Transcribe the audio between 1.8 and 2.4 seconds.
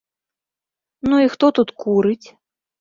курыць?